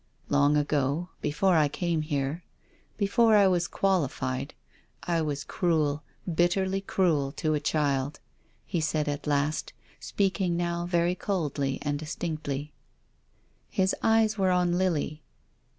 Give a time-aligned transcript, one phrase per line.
[0.29, 2.43] "Long ago— before I came here,
[2.97, 4.55] before I was qualified,
[5.03, 6.01] I was cruel,
[6.33, 8.19] bitterly cruel to a child,"
[8.65, 12.73] he said at last, speaking now very coldly and distinctly.
[13.69, 15.21] His eyes were on Lily.